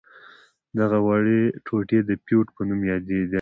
دغه 0.79 0.97
وړې 1.07 1.41
ټوټې 1.65 1.99
د 2.07 2.09
فیوډ 2.23 2.47
په 2.55 2.61
نامه 2.67 2.85
یادیدلې. 2.91 3.29